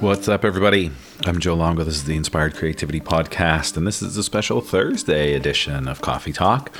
What's 0.00 0.28
up, 0.28 0.44
everybody? 0.44 0.92
I'm 1.26 1.40
Joe 1.40 1.54
Longo. 1.54 1.82
This 1.82 1.96
is 1.96 2.04
the 2.04 2.14
Inspired 2.14 2.54
Creativity 2.54 3.00
Podcast, 3.00 3.76
and 3.76 3.84
this 3.84 4.00
is 4.00 4.16
a 4.16 4.22
special 4.22 4.60
Thursday 4.60 5.34
edition 5.34 5.88
of 5.88 6.00
Coffee 6.02 6.32
Talk. 6.32 6.70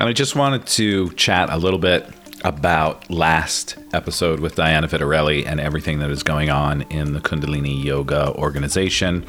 And 0.00 0.08
I 0.08 0.12
just 0.12 0.34
wanted 0.34 0.66
to 0.66 1.10
chat 1.10 1.48
a 1.48 1.56
little 1.56 1.78
bit 1.78 2.12
about 2.42 3.08
last 3.08 3.76
episode 3.92 4.40
with 4.40 4.56
Diana 4.56 4.88
Vitarelli 4.88 5.46
and 5.46 5.60
everything 5.60 6.00
that 6.00 6.10
is 6.10 6.24
going 6.24 6.50
on 6.50 6.82
in 6.90 7.12
the 7.12 7.20
Kundalini 7.20 7.84
Yoga 7.84 8.34
organization. 8.34 9.24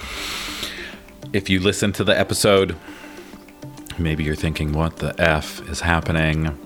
If 1.32 1.48
you 1.48 1.60
listen 1.60 1.94
to 1.94 2.04
the 2.04 2.18
episode, 2.18 2.76
maybe 4.00 4.24
you're 4.24 4.34
thinking, 4.34 4.74
what 4.74 4.98
the 4.98 5.14
F 5.22 5.62
is 5.70 5.82
happening? 5.82 6.58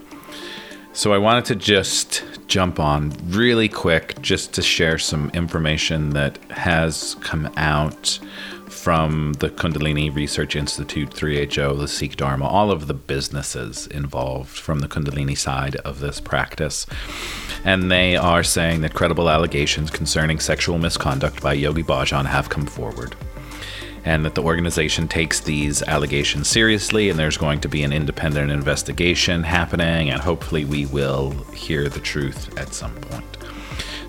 So 0.96 1.12
I 1.12 1.18
wanted 1.18 1.44
to 1.46 1.56
just 1.58 2.24
jump 2.48 2.80
on 2.80 3.12
really 3.26 3.68
quick 3.68 4.22
just 4.22 4.54
to 4.54 4.62
share 4.62 4.98
some 4.98 5.30
information 5.34 6.12
that 6.12 6.38
has 6.52 7.16
come 7.16 7.52
out 7.58 8.18
from 8.70 9.34
the 9.34 9.50
Kundalini 9.50 10.16
Research 10.16 10.56
Institute, 10.56 11.10
3HO, 11.10 11.78
the 11.78 11.90
Sikh 11.90 12.16
Dharma, 12.16 12.48
all 12.48 12.72
of 12.72 12.88
the 12.88 12.94
businesses 12.94 13.88
involved 13.88 14.58
from 14.58 14.80
the 14.80 14.88
Kundalini 14.88 15.38
side 15.38 15.76
of 15.78 16.00
this 16.00 16.22
practice. 16.22 16.88
And 17.66 17.92
they 17.92 18.16
are 18.16 18.42
saying 18.42 18.80
that 18.82 18.94
credible 18.94 19.30
allegations 19.30 19.92
concerning 19.92 20.40
sexual 20.40 20.78
misconduct 20.78 21.42
by 21.42 21.54
Yogi 21.56 21.84
Bhajan 21.84 22.26
have 22.26 22.48
come 22.48 22.66
forward 22.66 23.18
and 24.06 24.24
that 24.24 24.36
the 24.36 24.44
organization 24.44 25.08
takes 25.08 25.40
these 25.42 25.82
allegations 25.84 26.48
seriously 26.48 27.10
and 27.10 27.20
there's 27.20 27.38
going 27.38 27.60
to 27.60 27.68
be 27.68 27.84
an 27.84 27.92
independent 27.92 28.52
investigation 28.52 29.44
happening 29.44 30.12
and 30.12 30.22
hopefully 30.22 30.64
we 30.64 30.86
will 30.86 31.32
hear 31.54 31.90
the 31.90 32.00
truth 32.00 32.58
at 32.58 32.74
some 32.74 32.94
point. 32.96 33.26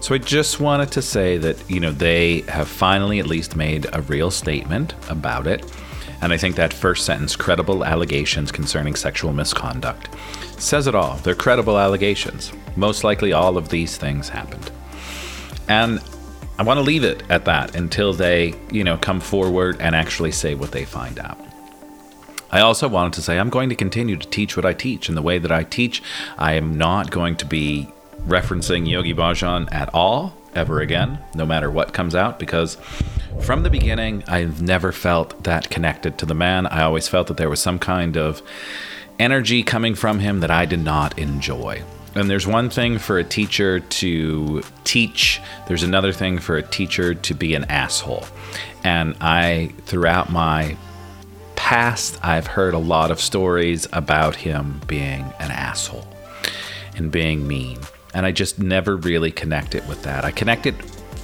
So 0.01 0.15
I 0.15 0.19
just 0.19 0.61
wanted 0.61 0.93
to 0.93 1.03
say 1.03 1.39
that, 1.39 1.69
you 1.69 1.81
know, 1.81 1.91
they 1.91 2.43
have 2.43 2.69
finally 2.69 3.19
at 3.19 3.27
least 3.27 3.57
made 3.57 3.87
a 3.93 4.03
real 4.03 4.31
statement 4.31 4.95
about 5.09 5.47
it. 5.47 5.65
And 6.21 6.33
I 6.33 6.37
think 6.37 6.57
that 6.57 6.73
first 6.73 7.05
sentence, 7.05 7.35
credible 7.35 7.85
allegations 7.85 8.53
concerning 8.53 8.95
sexual 8.95 9.33
misconduct, 9.33 10.09
says 10.59 10.87
it 10.87 10.95
all. 10.95 11.17
They're 11.17 11.35
credible 11.35 11.79
allegations. 11.79 12.53
Most 12.77 13.05
likely 13.05 13.33
all 13.33 13.57
of 13.57 13.71
these 13.71 13.97
things 13.97 14.29
happened. 14.29 14.71
And 15.69 16.01
I 16.59 16.63
want 16.63 16.79
to 16.79 16.83
leave 16.83 17.05
it 17.05 17.23
at 17.29 17.45
that 17.45 17.77
until 17.77 18.13
they, 18.13 18.55
you 18.71 18.83
know, 18.83 18.97
come 18.97 19.21
forward 19.21 19.77
and 19.81 19.95
actually 19.95 20.33
say 20.33 20.55
what 20.55 20.73
they 20.73 20.85
find 20.85 21.19
out. 21.19 21.39
I 22.51 22.61
also 22.61 22.89
wanted 22.89 23.13
to 23.15 23.23
say 23.23 23.39
I'm 23.39 23.51
going 23.51 23.69
to 23.69 23.75
continue 23.75 24.17
to 24.17 24.29
teach 24.29 24.57
what 24.57 24.65
I 24.65 24.73
teach. 24.73 25.09
In 25.09 25.15
the 25.15 25.23
way 25.23 25.39
that 25.39 25.53
I 25.53 25.65
teach, 25.65 26.03
I 26.39 26.55
am 26.55 26.79
not 26.79 27.11
going 27.11 27.37
to 27.37 27.45
be 27.45 27.89
referencing 28.27 28.89
Yogi 28.89 29.13
Bhajan 29.13 29.71
at 29.73 29.93
all 29.93 30.35
ever 30.55 30.81
again, 30.81 31.19
no 31.35 31.45
matter 31.45 31.71
what 31.71 31.93
comes 31.93 32.15
out, 32.15 32.39
because 32.39 32.77
from 33.43 33.63
the 33.63 33.69
beginning, 33.69 34.25
I've 34.27 34.63
never 34.63 34.93
felt 34.93 35.45
that 35.45 35.69
connected 35.69 36.17
to 36.19 36.27
the 36.27 36.35
man. 36.35 36.67
I 36.67 36.83
always 36.83 37.09
felt 37.09 37.27
that 37.27 37.37
there 37.37 37.51
was 37.51 37.61
some 37.61 37.79
kind 37.79 38.17
of 38.17 38.41
energy 39.19 39.63
coming 39.63 39.95
from 39.95 40.21
him 40.21 40.41
that 40.41 40.51
I 40.51 40.65
did 40.65 40.81
not 40.81 41.19
enjoy. 41.19 41.83
And 42.17 42.31
there's 42.31 42.47
one 42.47 42.71
thing 42.71 42.99
for 42.99 43.19
a 43.19 43.25
teacher 43.25 43.81
to 43.81 44.63
teach, 44.85 45.41
there's 45.69 45.83
another 45.83 46.13
thing 46.13 46.39
for 46.39 46.57
a 46.57 46.63
teacher 46.63 47.15
to 47.15 47.35
be 47.35 47.55
an 47.55 47.65
asshole. 47.65 48.25
And 48.83 49.17
I, 49.21 49.73
throughout 49.85 50.31
my 50.31 50.79
past, 51.57 52.19
I've 52.25 52.47
heard 52.47 52.73
a 52.73 52.79
lot 52.79 53.11
of 53.11 53.21
stories 53.21 53.87
about 53.93 54.35
him 54.35 54.81
being 54.87 55.31
an 55.41 55.51
asshole 55.51 56.07
and 56.97 57.11
being 57.11 57.47
mean. 57.47 57.79
And 58.15 58.25
I 58.25 58.33
just 58.33 58.59
never 58.59 58.97
really 58.97 59.31
connected 59.31 59.87
with 59.87 60.03
that. 60.05 60.25
I 60.25 60.31
connected 60.31 60.75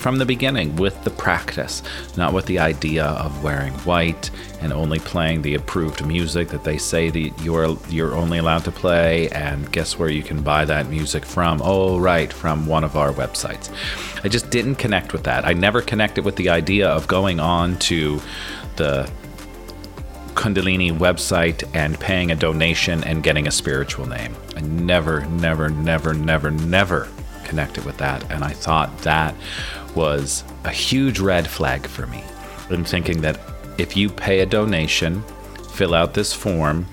from 0.02 0.18
the 0.18 0.26
beginning 0.26 0.74
with 0.74 1.04
the 1.04 1.10
practice, 1.10 1.80
not 2.16 2.32
with 2.32 2.44
the 2.46 2.58
idea 2.58 3.04
of 3.04 3.44
wearing 3.44 3.72
white 3.84 4.30
and 4.60 4.72
only 4.72 4.98
playing 4.98 5.42
the 5.42 5.54
approved 5.54 6.04
music 6.04 6.48
that 6.48 6.64
they 6.64 6.76
say 6.76 7.08
that 7.08 7.30
you're 7.40 7.78
you're 7.88 8.14
only 8.14 8.38
allowed 8.38 8.64
to 8.64 8.72
play. 8.72 9.28
And 9.28 9.70
guess 9.70 9.98
where 9.98 10.08
you 10.10 10.24
can 10.24 10.42
buy 10.42 10.64
that 10.64 10.88
music 10.88 11.24
from? 11.24 11.62
Oh, 11.62 12.00
right, 12.00 12.32
from 12.32 12.66
one 12.66 12.82
of 12.82 12.96
our 12.96 13.12
websites. 13.12 13.70
I 14.24 14.28
just 14.28 14.50
didn't 14.50 14.74
connect 14.74 15.12
with 15.12 15.22
that. 15.22 15.46
I 15.46 15.52
never 15.52 15.80
connected 15.80 16.24
with 16.24 16.34
the 16.34 16.48
idea 16.48 16.88
of 16.88 17.06
going 17.06 17.38
on 17.38 17.78
to 17.90 18.20
the 18.74 19.08
Kundalini 20.34 20.90
website 20.90 21.62
and 21.74 21.98
paying 22.00 22.32
a 22.32 22.34
donation 22.34 23.04
and 23.04 23.22
getting 23.22 23.46
a 23.46 23.52
spiritual 23.52 24.06
name. 24.06 24.34
I 24.56 24.62
never, 24.62 25.24
never, 25.26 25.68
never, 25.68 26.12
never, 26.12 26.50
never 26.50 27.08
connected 27.44 27.84
with 27.84 27.98
that. 27.98 28.30
And 28.30 28.44
I 28.44 28.52
thought 28.52 28.96
that 28.98 29.34
was 29.94 30.44
a 30.64 30.70
huge 30.70 31.20
red 31.20 31.46
flag 31.46 31.86
for 31.86 32.06
me. 32.06 32.22
I'm 32.70 32.84
thinking 32.84 33.20
that 33.22 33.38
if 33.78 33.96
you 33.96 34.08
pay 34.08 34.40
a 34.40 34.46
donation, 34.46 35.22
fill 35.72 35.94
out 35.94 36.14
this 36.14 36.32
form, 36.32 36.86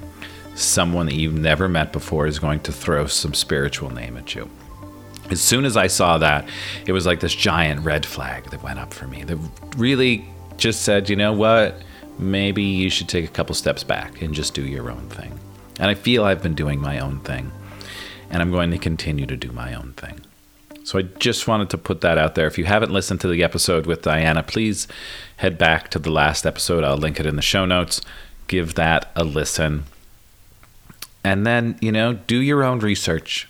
someone 0.55 1.05
that 1.05 1.15
you've 1.15 1.37
never 1.37 1.69
met 1.69 1.93
before 1.93 2.27
is 2.27 2.39
going 2.39 2.59
to 2.61 2.71
throw 2.71 3.07
some 3.07 3.33
spiritual 3.33 3.89
name 3.89 4.17
at 4.17 4.35
you. 4.35 4.49
As 5.29 5.39
soon 5.39 5.63
as 5.63 5.77
I 5.77 5.87
saw 5.87 6.17
that, 6.17 6.49
it 6.85 6.91
was 6.91 7.05
like 7.05 7.19
this 7.19 7.35
giant 7.35 7.85
red 7.85 8.05
flag 8.05 8.49
that 8.49 8.63
went 8.63 8.79
up 8.79 8.93
for 8.93 9.07
me 9.07 9.23
that 9.23 9.37
really 9.77 10.27
just 10.57 10.81
said, 10.81 11.09
you 11.09 11.15
know 11.15 11.33
what? 11.33 11.81
Maybe 12.17 12.63
you 12.63 12.89
should 12.89 13.07
take 13.07 13.25
a 13.25 13.29
couple 13.31 13.55
steps 13.55 13.83
back 13.83 14.21
and 14.21 14.33
just 14.33 14.53
do 14.53 14.65
your 14.65 14.89
own 14.89 15.07
thing. 15.09 15.39
And 15.79 15.89
I 15.89 15.93
feel 15.93 16.25
I've 16.25 16.43
been 16.43 16.55
doing 16.55 16.81
my 16.81 16.99
own 16.99 17.19
thing, 17.21 17.51
and 18.29 18.41
I'm 18.41 18.51
going 18.51 18.71
to 18.71 18.77
continue 18.77 19.25
to 19.27 19.37
do 19.37 19.51
my 19.51 19.73
own 19.73 19.93
thing. 19.93 20.19
So 20.89 20.97
I 20.97 21.03
just 21.03 21.47
wanted 21.47 21.69
to 21.69 21.77
put 21.77 22.01
that 22.01 22.17
out 22.17 22.33
there. 22.33 22.47
If 22.47 22.57
you 22.57 22.65
haven't 22.65 22.91
listened 22.91 23.21
to 23.21 23.27
the 23.27 23.43
episode 23.43 23.85
with 23.85 24.01
Diana, 24.01 24.41
please 24.41 24.87
head 25.37 25.55
back 25.55 25.89
to 25.91 25.99
the 25.99 26.09
last 26.09 26.47
episode. 26.47 26.83
I'll 26.83 26.97
link 26.97 27.19
it 27.19 27.27
in 27.27 27.35
the 27.35 27.43
show 27.43 27.63
notes. 27.63 28.01
Give 28.47 28.73
that 28.73 29.11
a 29.15 29.23
listen. 29.23 29.83
And 31.23 31.45
then, 31.45 31.77
you 31.79 31.91
know, 31.91 32.13
do 32.13 32.37
your 32.37 32.63
own 32.63 32.79
research. 32.79 33.47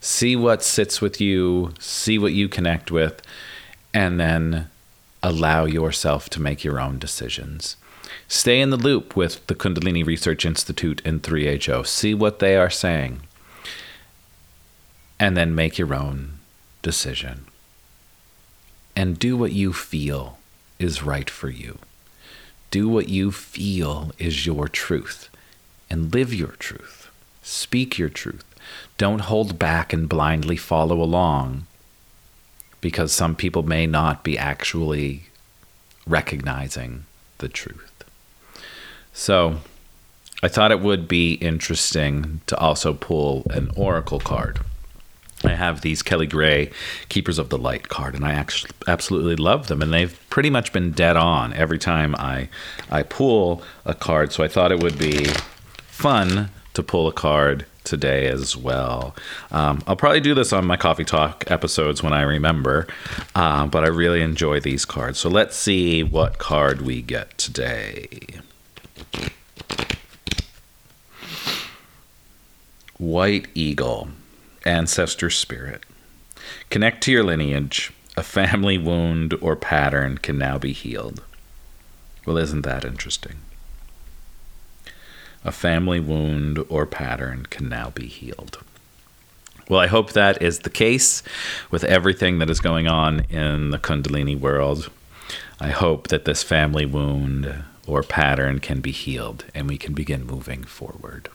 See 0.00 0.34
what 0.34 0.62
sits 0.62 1.02
with 1.02 1.20
you, 1.20 1.74
see 1.78 2.18
what 2.18 2.32
you 2.32 2.48
connect 2.48 2.90
with, 2.90 3.20
and 3.92 4.18
then 4.18 4.70
allow 5.22 5.66
yourself 5.66 6.30
to 6.30 6.40
make 6.40 6.64
your 6.64 6.80
own 6.80 6.98
decisions. 6.98 7.76
Stay 8.28 8.62
in 8.62 8.70
the 8.70 8.78
loop 8.78 9.14
with 9.14 9.46
the 9.46 9.54
Kundalini 9.54 10.06
Research 10.06 10.46
Institute 10.46 11.02
and 11.04 11.22
3HO. 11.22 11.86
See 11.86 12.14
what 12.14 12.38
they 12.38 12.56
are 12.56 12.70
saying. 12.70 13.20
And 15.20 15.36
then 15.36 15.54
make 15.54 15.76
your 15.76 15.92
own 15.92 16.37
decision 16.88 17.44
and 18.96 19.18
do 19.18 19.36
what 19.36 19.52
you 19.52 19.74
feel 19.74 20.38
is 20.78 21.02
right 21.02 21.28
for 21.28 21.50
you. 21.50 21.76
Do 22.70 22.88
what 22.88 23.10
you 23.10 23.30
feel 23.30 24.12
is 24.18 24.46
your 24.46 24.68
truth 24.68 25.28
and 25.90 26.14
live 26.14 26.32
your 26.32 26.54
truth. 26.58 27.10
Speak 27.42 27.98
your 27.98 28.08
truth. 28.08 28.46
Don't 28.96 29.28
hold 29.32 29.58
back 29.58 29.92
and 29.92 30.08
blindly 30.08 30.56
follow 30.56 31.02
along 31.02 31.66
because 32.80 33.12
some 33.12 33.34
people 33.36 33.62
may 33.62 33.86
not 33.86 34.24
be 34.24 34.38
actually 34.38 35.24
recognizing 36.06 37.04
the 37.36 37.50
truth. 37.50 37.92
So, 39.12 39.58
I 40.42 40.48
thought 40.48 40.72
it 40.72 40.80
would 40.80 41.06
be 41.06 41.34
interesting 41.34 42.40
to 42.46 42.56
also 42.56 42.94
pull 42.94 43.42
an 43.50 43.72
oracle 43.76 44.20
card. 44.20 44.60
I 45.44 45.54
have 45.54 45.82
these 45.82 46.02
Kyle 46.02 46.24
Gray 46.26 46.70
Keepers 47.08 47.38
of 47.38 47.48
the 47.48 47.58
Light 47.58 47.88
card, 47.88 48.14
and 48.14 48.24
I 48.24 48.32
actually 48.32 48.72
absolutely 48.86 49.36
love 49.36 49.68
them. 49.68 49.82
And 49.82 49.92
they've 49.92 50.18
pretty 50.30 50.50
much 50.50 50.72
been 50.72 50.90
dead 50.90 51.16
on 51.16 51.52
every 51.52 51.78
time 51.78 52.14
I 52.16 52.48
I 52.90 53.02
pull 53.02 53.62
a 53.84 53.94
card. 53.94 54.32
So 54.32 54.42
I 54.42 54.48
thought 54.48 54.72
it 54.72 54.82
would 54.82 54.98
be 54.98 55.26
fun 55.86 56.50
to 56.74 56.82
pull 56.82 57.08
a 57.08 57.12
card 57.12 57.66
today 57.84 58.26
as 58.26 58.56
well. 58.56 59.16
Um, 59.50 59.82
I'll 59.86 59.96
probably 59.96 60.20
do 60.20 60.34
this 60.34 60.52
on 60.52 60.66
my 60.66 60.76
coffee 60.76 61.04
talk 61.04 61.50
episodes 61.50 62.02
when 62.02 62.12
I 62.12 62.22
remember, 62.22 62.86
uh, 63.34 63.66
but 63.66 63.82
I 63.82 63.88
really 63.88 64.20
enjoy 64.20 64.60
these 64.60 64.84
cards. 64.84 65.18
So 65.18 65.28
let's 65.28 65.56
see 65.56 66.02
what 66.02 66.38
card 66.38 66.82
we 66.82 67.00
get 67.00 67.36
today. 67.38 68.40
White 72.98 73.46
Eagle 73.54 74.08
ancestor 74.68 75.30
spirit. 75.30 75.84
Connect 76.70 77.02
to 77.04 77.12
your 77.12 77.24
lineage. 77.24 77.92
A 78.16 78.22
family 78.22 78.78
wound 78.78 79.34
or 79.40 79.56
pattern 79.56 80.18
can 80.18 80.38
now 80.38 80.58
be 80.58 80.72
healed. 80.72 81.22
Well, 82.26 82.36
isn't 82.36 82.62
that 82.62 82.84
interesting? 82.84 83.36
A 85.44 85.52
family 85.52 86.00
wound 86.00 86.58
or 86.68 86.84
pattern 86.84 87.46
can 87.46 87.68
now 87.68 87.90
be 87.90 88.06
healed. 88.06 88.58
Well, 89.68 89.80
I 89.80 89.86
hope 89.86 90.12
that 90.12 90.42
is 90.42 90.60
the 90.60 90.70
case 90.70 91.22
with 91.70 91.84
everything 91.84 92.38
that 92.38 92.50
is 92.50 92.60
going 92.60 92.88
on 92.88 93.20
in 93.30 93.70
the 93.70 93.78
Kundalini 93.78 94.38
world. 94.38 94.90
I 95.60 95.70
hope 95.70 96.08
that 96.08 96.24
this 96.24 96.42
family 96.42 96.86
wound 96.86 97.64
or 97.86 98.02
pattern 98.02 98.58
can 98.58 98.80
be 98.80 98.92
healed 98.92 99.44
and 99.54 99.68
we 99.68 99.78
can 99.78 99.94
begin 99.94 100.26
moving 100.26 100.64
forward. 100.64 101.28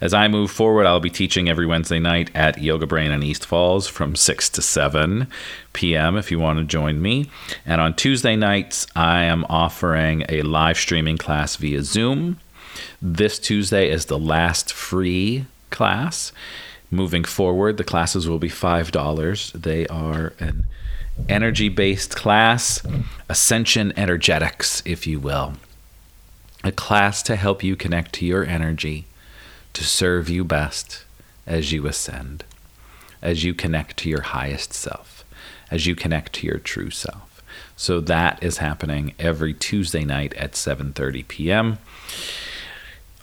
As 0.00 0.12
I 0.12 0.28
move 0.28 0.50
forward, 0.50 0.86
I'll 0.86 1.00
be 1.00 1.10
teaching 1.10 1.48
every 1.48 1.66
Wednesday 1.66 1.98
night 1.98 2.30
at 2.34 2.60
Yoga 2.60 2.86
Brain 2.86 3.12
in 3.12 3.22
East 3.22 3.46
Falls 3.46 3.86
from 3.86 4.16
6 4.16 4.50
to 4.50 4.62
7 4.62 5.28
p.m. 5.72 6.16
if 6.16 6.30
you 6.30 6.38
want 6.38 6.58
to 6.58 6.64
join 6.64 7.00
me. 7.00 7.30
And 7.64 7.80
on 7.80 7.94
Tuesday 7.94 8.36
nights, 8.36 8.86
I 8.96 9.22
am 9.24 9.44
offering 9.48 10.24
a 10.28 10.42
live 10.42 10.76
streaming 10.76 11.18
class 11.18 11.56
via 11.56 11.82
Zoom. 11.82 12.38
This 13.00 13.38
Tuesday 13.38 13.90
is 13.90 14.06
the 14.06 14.18
last 14.18 14.72
free 14.72 15.46
class. 15.70 16.32
Moving 16.90 17.24
forward, 17.24 17.76
the 17.76 17.84
classes 17.84 18.28
will 18.28 18.38
be 18.38 18.48
$5. 18.48 19.52
They 19.52 19.86
are 19.86 20.32
an 20.38 20.66
energy 21.28 21.68
based 21.68 22.16
class, 22.16 22.82
Ascension 23.28 23.92
Energetics, 23.96 24.82
if 24.84 25.06
you 25.06 25.20
will. 25.20 25.54
A 26.62 26.72
class 26.72 27.22
to 27.24 27.36
help 27.36 27.62
you 27.62 27.76
connect 27.76 28.12
to 28.14 28.26
your 28.26 28.44
energy 28.44 29.06
to 29.74 29.84
serve 29.84 30.28
you 30.28 30.44
best 30.44 31.04
as 31.46 31.72
you 31.72 31.86
ascend, 31.86 32.44
as 33.20 33.44
you 33.44 33.54
connect 33.54 33.96
to 33.98 34.08
your 34.08 34.22
highest 34.22 34.72
self, 34.72 35.24
as 35.70 35.86
you 35.86 35.94
connect 35.94 36.32
to 36.34 36.46
your 36.46 36.58
true 36.58 36.90
self. 36.90 37.42
So 37.76 38.00
that 38.00 38.42
is 38.42 38.58
happening 38.58 39.14
every 39.18 39.52
Tuesday 39.52 40.04
night 40.04 40.34
at 40.34 40.52
7:30 40.52 41.28
p.m. 41.28 41.78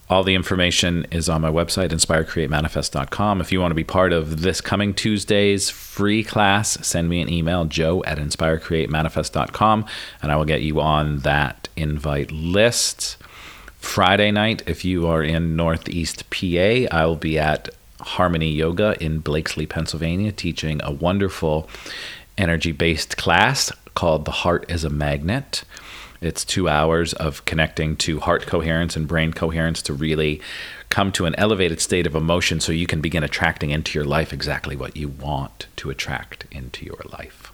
All 0.09 0.23
the 0.25 0.35
information 0.35 1.07
is 1.09 1.29
on 1.29 1.39
my 1.39 1.49
website, 1.49 1.89
inspirecreatemanifest.com. 1.89 3.39
If 3.39 3.53
you 3.53 3.61
want 3.61 3.71
to 3.71 3.75
be 3.75 3.85
part 3.85 4.11
of 4.11 4.41
this 4.41 4.59
coming 4.59 4.93
Tuesday's 4.93 5.69
free 5.69 6.21
class, 6.21 6.85
send 6.85 7.07
me 7.07 7.21
an 7.21 7.31
email, 7.31 7.63
joe 7.63 8.03
at 8.03 8.17
inspirecreatemanifest.com, 8.17 9.85
and 10.21 10.31
I 10.31 10.35
will 10.35 10.43
get 10.43 10.63
you 10.63 10.81
on 10.81 11.19
that 11.19 11.69
invite 11.77 12.29
list. 12.29 13.15
Friday 13.81 14.31
night, 14.31 14.63
if 14.67 14.85
you 14.85 15.05
are 15.07 15.21
in 15.21 15.57
Northeast 15.57 16.29
PA, 16.29 16.87
I 16.91 17.05
will 17.05 17.17
be 17.17 17.37
at 17.37 17.67
Harmony 17.99 18.49
Yoga 18.49 18.95
in 19.03 19.19
Blakeslee, 19.19 19.65
Pennsylvania, 19.65 20.31
teaching 20.31 20.79
a 20.81 20.91
wonderful 20.91 21.67
energy 22.37 22.71
based 22.71 23.17
class 23.17 23.69
called 23.93 24.23
The 24.23 24.31
Heart 24.31 24.71
is 24.71 24.85
a 24.85 24.89
Magnet. 24.89 25.65
It's 26.21 26.45
two 26.45 26.69
hours 26.69 27.11
of 27.13 27.43
connecting 27.43 27.97
to 27.97 28.21
heart 28.21 28.45
coherence 28.45 28.95
and 28.95 29.07
brain 29.07 29.33
coherence 29.33 29.81
to 29.81 29.93
really 29.93 30.39
come 30.87 31.11
to 31.13 31.25
an 31.25 31.35
elevated 31.37 31.81
state 31.81 32.07
of 32.07 32.15
emotion 32.15 32.61
so 32.61 32.71
you 32.71 32.87
can 32.87 33.01
begin 33.01 33.23
attracting 33.23 33.71
into 33.71 33.97
your 33.97 34.05
life 34.05 34.31
exactly 34.31 34.75
what 34.75 34.95
you 34.95 35.09
want 35.09 35.67
to 35.77 35.89
attract 35.89 36.45
into 36.51 36.85
your 36.85 37.01
life. 37.11 37.51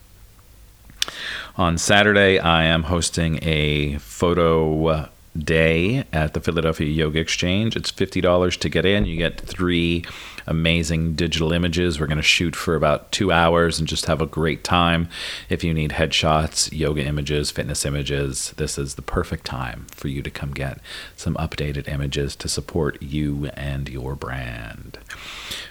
On 1.56 1.80
Saturday, 1.80 2.38
I 2.38 2.66
am 2.66 2.84
hosting 2.84 3.40
a 3.42 3.98
photo 4.00 4.88
uh, 4.88 5.10
day 5.40 6.06
at 6.12 6.34
the 6.34 6.42
Philadelphia 6.42 6.88
Yoga 6.88 7.20
Exchange. 7.20 7.76
It's 7.76 7.92
$50 7.92 8.60
to 8.60 8.70
get 8.70 8.86
in. 8.86 9.06
You 9.06 9.18
get 9.18 9.40
three 9.40 10.04
amazing 10.48 11.14
digital 11.14 11.52
images. 11.52 12.00
We're 12.00 12.08
going 12.08 12.18
to 12.18 12.24
shoot 12.24 12.56
for 12.56 12.76
about 12.76 13.12
two 13.12 13.32
hours 13.32 13.80
and 13.80 13.88
just 13.88 14.06
have 14.06 14.22
a 14.22 14.26
great 14.26 14.64
time. 14.64 15.10
If 15.50 15.64
you 15.64 15.74
need 15.74 15.92
headshots, 15.92 16.76
yoga 16.76 17.04
images, 17.04 17.52
fitness 17.52 17.86
images, 17.86 18.54
this 18.58 18.78
is 18.78 18.96
the 18.96 19.02
perfect 19.02 19.46
time 19.46 19.86
for 19.92 20.08
you 20.08 20.22
to 20.22 20.32
come 20.32 20.54
get 20.54 20.80
some 21.16 21.36
updated 21.36 21.88
images 21.88 22.36
to 22.38 22.48
support 22.48 23.02
you 23.02 23.48
and 23.54 23.90
your 23.90 24.16
brand. 24.16 24.98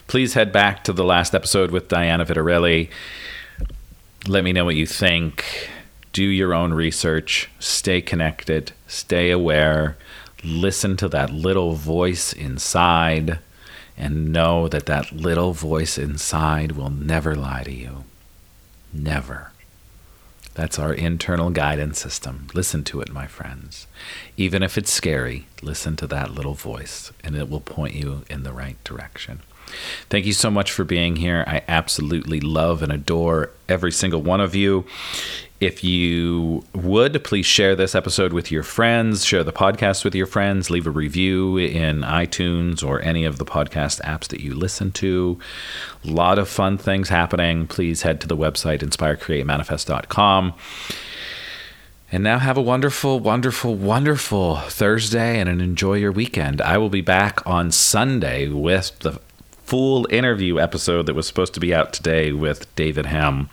Please 0.06 0.34
head 0.34 0.52
back 0.52 0.84
to 0.84 0.92
the 0.92 1.04
last 1.04 1.34
episode 1.34 1.70
with 1.70 1.88
Diana 1.88 2.24
Vitarelli. 2.24 2.90
Let 4.28 4.44
me 4.44 4.52
know 4.52 4.64
what 4.64 4.76
you 4.76 4.86
think 4.86 5.70
do 6.16 6.24
your 6.24 6.54
own 6.54 6.72
research, 6.72 7.50
stay 7.58 8.00
connected, 8.00 8.72
stay 8.86 9.30
aware, 9.30 9.98
listen 10.42 10.96
to 10.96 11.08
that 11.08 11.30
little 11.30 11.74
voice 11.74 12.32
inside, 12.32 13.38
and 13.98 14.32
know 14.32 14.66
that 14.66 14.86
that 14.86 15.12
little 15.12 15.52
voice 15.52 15.98
inside 15.98 16.72
will 16.72 16.88
never 16.88 17.34
lie 17.34 17.62
to 17.64 17.70
you. 17.70 18.04
Never. 18.94 19.52
That's 20.54 20.78
our 20.78 20.94
internal 20.94 21.50
guidance 21.50 22.00
system. 22.00 22.46
Listen 22.54 22.82
to 22.84 23.02
it, 23.02 23.12
my 23.12 23.26
friends. 23.26 23.86
Even 24.38 24.62
if 24.62 24.78
it's 24.78 24.90
scary, 24.90 25.44
listen 25.60 25.96
to 25.96 26.06
that 26.06 26.30
little 26.32 26.54
voice, 26.54 27.12
and 27.22 27.36
it 27.36 27.50
will 27.50 27.60
point 27.60 27.92
you 27.92 28.24
in 28.30 28.42
the 28.42 28.54
right 28.54 28.82
direction. 28.84 29.42
Thank 30.08 30.26
you 30.26 30.32
so 30.32 30.50
much 30.50 30.72
for 30.72 30.84
being 30.84 31.16
here. 31.16 31.44
I 31.46 31.62
absolutely 31.68 32.40
love 32.40 32.82
and 32.82 32.92
adore 32.92 33.50
every 33.68 33.92
single 33.92 34.22
one 34.22 34.40
of 34.40 34.54
you. 34.54 34.84
If 35.58 35.82
you 35.82 36.64
would, 36.74 37.24
please 37.24 37.46
share 37.46 37.74
this 37.74 37.94
episode 37.94 38.34
with 38.34 38.52
your 38.52 38.62
friends, 38.62 39.24
share 39.24 39.42
the 39.42 39.54
podcast 39.54 40.04
with 40.04 40.14
your 40.14 40.26
friends, 40.26 40.68
leave 40.68 40.86
a 40.86 40.90
review 40.90 41.56
in 41.56 42.02
iTunes 42.02 42.86
or 42.86 43.00
any 43.00 43.24
of 43.24 43.38
the 43.38 43.46
podcast 43.46 44.02
apps 44.02 44.28
that 44.28 44.40
you 44.40 44.54
listen 44.54 44.92
to. 44.92 45.38
A 46.04 46.10
lot 46.10 46.38
of 46.38 46.50
fun 46.50 46.76
things 46.76 47.08
happening. 47.08 47.66
Please 47.66 48.02
head 48.02 48.20
to 48.20 48.26
the 48.26 48.36
website 48.36 48.80
inspirecreatemanifest.com. 48.80 50.52
And 52.12 52.22
now 52.22 52.38
have 52.38 52.58
a 52.58 52.62
wonderful, 52.62 53.18
wonderful, 53.18 53.74
wonderful 53.74 54.56
Thursday 54.56 55.40
and 55.40 55.48
enjoy 55.48 55.94
your 55.94 56.12
weekend. 56.12 56.60
I 56.60 56.76
will 56.76 56.90
be 56.90 57.00
back 57.00 57.44
on 57.46 57.72
Sunday 57.72 58.48
with 58.48 58.98
the 58.98 59.20
full 59.66 60.06
interview 60.10 60.60
episode 60.60 61.06
that 61.06 61.14
was 61.14 61.26
supposed 61.26 61.52
to 61.54 61.60
be 61.60 61.74
out 61.74 61.92
today 61.92 62.32
with 62.32 62.72
David 62.76 63.06
Hem. 63.06 63.50